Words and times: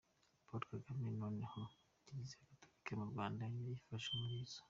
Paul 0.45 0.61
Kagame 0.71 1.05
noneho 1.21 1.61
Kiliziya 2.03 2.47
Gatulika 2.49 2.91
mu 2.99 3.05
Rwanda 3.11 3.39
ayifashe 3.43 4.07
umurizo 4.11 4.59